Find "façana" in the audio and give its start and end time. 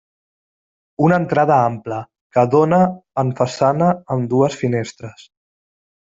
3.43-3.91